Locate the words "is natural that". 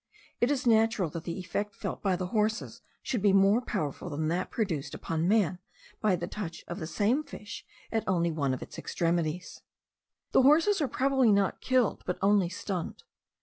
0.49-1.25